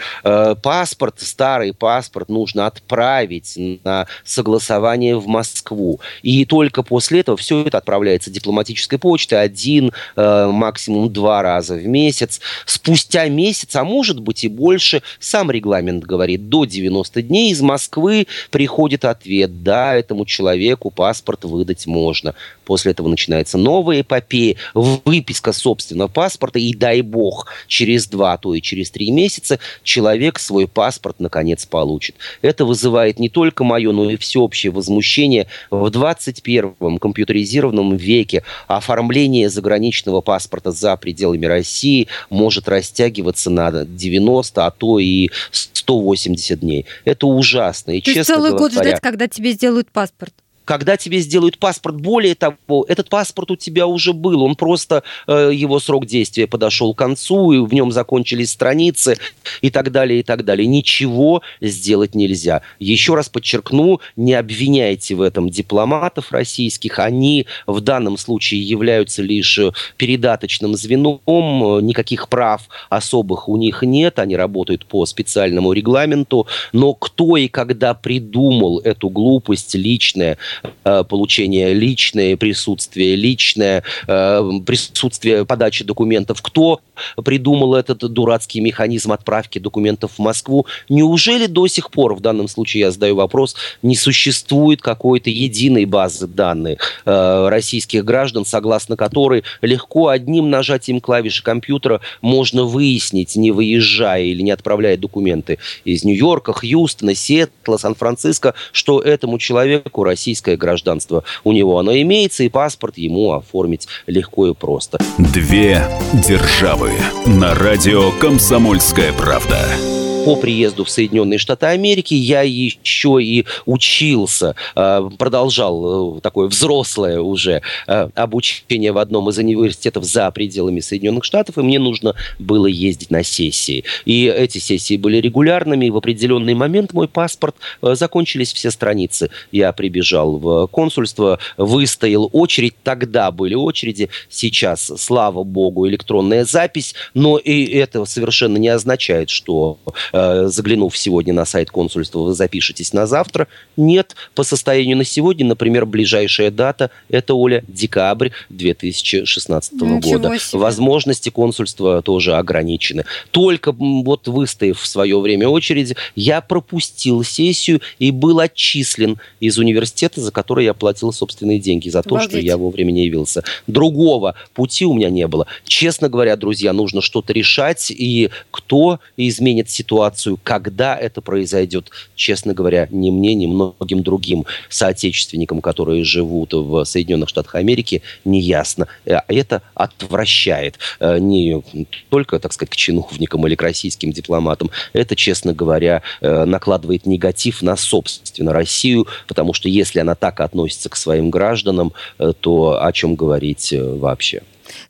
[0.63, 3.55] Паспорт, старый паспорт нужно отправить
[3.85, 6.01] на согласование в Москву.
[6.23, 12.02] И только после этого все это отправляется дипломатической почтой один, максимум два раза в месяц
[12.03, 17.61] месяц, спустя месяц, а может быть и больше, сам регламент говорит, до 90 дней из
[17.61, 22.35] Москвы приходит ответ, да, этому человеку паспорт выдать можно.
[22.65, 28.55] После этого начинается новая эпопея, выписка собственного паспорта, и дай бог, через два, а то
[28.55, 32.17] и через три месяца человек свой паспорт наконец получит.
[32.41, 40.21] Это вызывает не только мое, но и всеобщее возмущение в 21-м компьютеризированном веке оформление заграничного
[40.21, 46.87] паспорта за пределами России России может растягиваться на 90, а то и 180 дней.
[47.05, 47.93] Это ужасно.
[47.93, 50.33] И, То есть целый говоря, год ждать, когда тебе сделают паспорт?
[50.65, 55.51] Когда тебе сделают паспорт, более того, этот паспорт у тебя уже был, он просто, э,
[55.53, 59.19] его срок действия подошел к концу, и в нем закончились страницы
[59.61, 60.67] и так далее, и так далее.
[60.67, 62.63] Ничего сделать нельзя.
[62.79, 69.59] Еще раз подчеркну, не обвиняйте в этом дипломатов российских, они в данном случае являются лишь
[69.97, 77.37] передаточным звеном, никаких прав особых у них нет, они работают по специальному регламенту, но кто
[77.37, 80.37] и когда придумал эту глупость личная, э,
[80.83, 86.43] получение личное присутствие, личное э, присутствие подачи документов.
[86.43, 86.81] Кто
[87.25, 90.67] придумал этот дурацкий механизм отправки документов в Москву?
[90.89, 96.27] Неужели до сих пор, в данном случае я задаю вопрос, не существует какой-то единой базы
[96.27, 104.25] данных э, российских граждан, согласно которой легко одним нажатием клавиши компьютера можно выяснить, не выезжая
[104.25, 110.05] или не отправляя документы из Нью-Йорка, Хьюстона, Сиэтла, Сан-Франциско, что этому человеку
[110.43, 111.25] российское гражданство.
[111.45, 114.99] У него оно имеется, и паспорт ему оформить легко и просто.
[115.19, 115.85] Две
[116.27, 116.91] державы.
[117.27, 125.11] На радио «Комсомольская правда» по приезду в Соединенные Штаты Америки я еще и учился, э,
[125.19, 131.59] продолжал э, такое взрослое уже э, обучение в одном из университетов за пределами Соединенных Штатов,
[131.59, 133.85] и мне нужно было ездить на сессии.
[134.05, 139.31] И эти сессии были регулярными, и в определенный момент мой паспорт, закончились все страницы.
[139.51, 147.39] Я прибежал в консульство, выстоял очередь, тогда были очереди, сейчас, слава богу, электронная запись, но
[147.39, 149.79] и это совершенно не означает, что
[150.12, 153.49] Э, заглянув сегодня на сайт консульства, вы запишетесь на завтра.
[153.77, 160.39] Нет, по состоянию на сегодня, например, ближайшая дата– это, Оля, декабрь 2016 Ничего года.
[160.39, 160.61] Себе.
[160.61, 163.05] Возможности консульства тоже ограничены.
[163.31, 170.21] Только вот выстояв в свое время очереди, я пропустил сессию и был отчислен из университета,
[170.21, 172.31] за который я платил собственные деньги, за то, Обалдеть.
[172.31, 173.45] что я вовремя не явился.
[173.67, 175.47] Другого пути у меня не было.
[175.65, 182.55] Честно говоря, друзья, нужно что-то решать, и кто изменит ситуацию, ситуацию, когда это произойдет, честно
[182.55, 188.89] говоря, ни мне, ни многим другим соотечественникам, которые живут в Соединенных Штатах Америки, не ясно.
[189.05, 191.63] Э, это отвращает э, не
[192.09, 197.63] только, так сказать, к чиновникам или к российским дипломатам, это, честно говоря, э, накладывает негатив
[197.63, 201.93] на, собственно, Россию, потому что если она так относится к своим гражданам,
[202.41, 204.43] то о чем говорить вообще?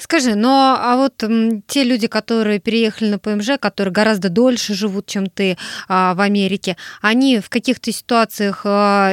[0.03, 5.07] Скажи, но а вот м, те люди, которые переехали на ПМЖ, которые гораздо дольше живут,
[5.07, 9.13] чем ты а, в Америке, они в каких-то ситуациях а,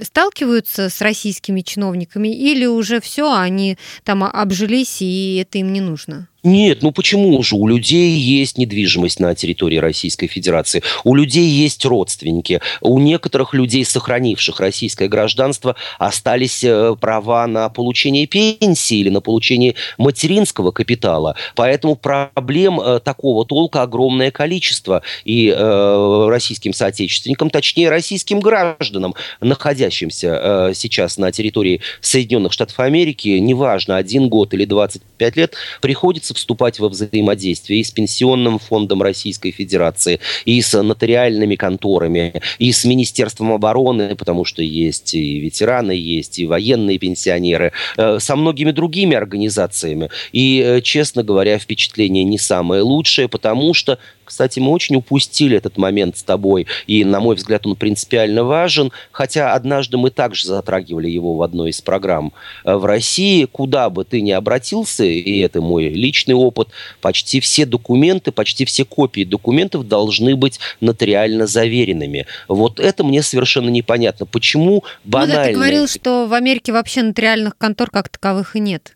[0.00, 6.28] сталкиваются с российскими чиновниками или уже все, они там обжились и это им не нужно?
[6.44, 7.54] Нет, ну почему же?
[7.54, 13.84] У людей есть недвижимость на территории Российской Федерации, у людей есть родственники, у некоторых людей,
[13.84, 21.36] сохранивших российское гражданство, остались э, права на получение пенсии или на получение материнского капитала.
[21.54, 25.02] Поэтому проблем э, такого толка огромное количество.
[25.24, 33.28] И э, российским соотечественникам, точнее российским гражданам, находящимся э, сейчас на территории Соединенных Штатов Америки,
[33.28, 39.02] неважно, один год или 25 лет, приходится придется вступать во взаимодействие и с Пенсионным фондом
[39.02, 45.92] Российской Федерации, и с нотариальными конторами, и с Министерством обороны, потому что есть и ветераны,
[45.92, 50.08] есть и военные пенсионеры, э, со многими другими организациями.
[50.34, 55.76] И, э, честно говоря, впечатление не самое лучшее, потому что кстати, мы очень упустили этот
[55.78, 61.08] момент с тобой, и, на мой взгляд, он принципиально важен, хотя однажды мы также затрагивали
[61.08, 62.32] его в одной из программ.
[62.64, 66.68] Э, в России, куда бы ты ни обратился, и это мой личный опыт,
[67.00, 72.26] почти все документы, почти все копии документов должны быть нотариально заверенными.
[72.48, 74.26] Вот это мне совершенно непонятно.
[74.26, 75.34] Почему банально...
[75.34, 78.94] Ну, да, ты говорил, что в Америке вообще нотариальных контор как таковых и нет.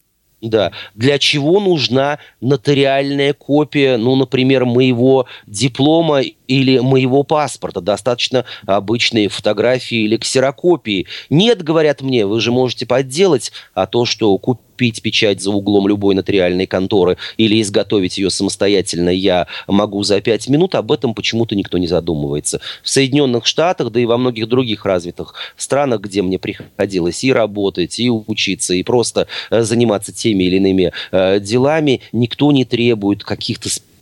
[0.49, 0.73] Да.
[0.95, 7.81] Для чего нужна нотариальная копия, ну, например, моего диплома или моего паспорта?
[7.81, 11.07] Достаточно обычной фотографии или ксерокопии.
[11.31, 15.89] Нет, говорят мне, вы же можете подделать, а то, что купить купить печать за углом
[15.89, 21.57] любой нотариальной конторы или изготовить ее самостоятельно я могу за пять минут, об этом почему-то
[21.57, 22.61] никто не задумывается.
[22.83, 27.99] В Соединенных Штатах, да и во многих других развитых странах, где мне приходилось и работать,
[27.99, 33.71] и учиться, и просто э, заниматься теми или иными э, делами, никто не требует каких-то
[33.71, 33.96] специальных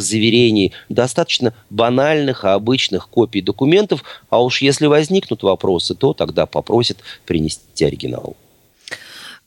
[0.00, 7.84] заверений, достаточно банальных, обычных копий документов, а уж если возникнут вопросы, то тогда попросят принести
[7.84, 8.36] оригинал.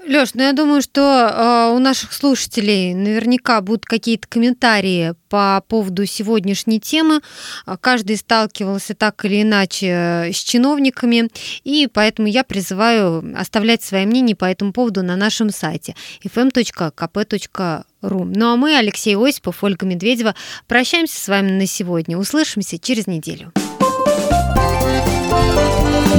[0.08, 6.06] Леш, ну я думаю, что э, у наших слушателей наверняка будут какие-то комментарии по поводу
[6.06, 7.22] сегодняшней темы.
[7.66, 11.30] А, каждый сталкивался так или иначе э, с чиновниками,
[11.64, 17.84] и поэтому я призываю оставлять свои мнения по этому поводу на нашем сайте fm.kp.ru.
[18.02, 20.34] Ну а мы, Алексей Осипов, Ольга Медведева,
[20.68, 22.18] прощаемся с вами на сегодня.
[22.18, 23.52] Услышимся через неделю.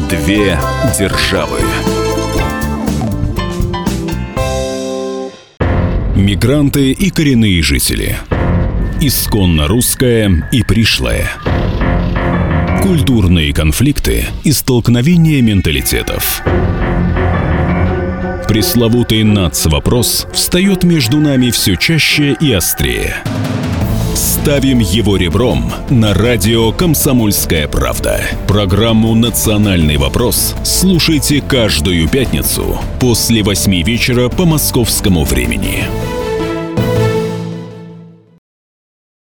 [0.08, 0.58] Две
[0.96, 1.58] державы.
[6.22, 8.16] Мигранты и коренные жители.
[9.00, 11.32] Исконно русская и пришлая.
[12.80, 16.42] Культурные конфликты и столкновения менталитетов.
[18.46, 23.16] Пресловутый НАЦ-вопрос встает между нами все чаще и острее.
[24.14, 28.20] Ставим его ребром на радио «Комсомольская правда».
[28.46, 35.84] Программу «Национальный вопрос» слушайте каждую пятницу после восьми вечера по московскому времени.